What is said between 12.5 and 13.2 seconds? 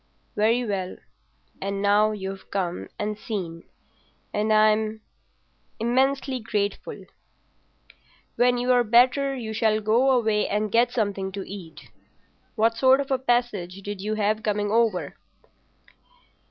What sort of a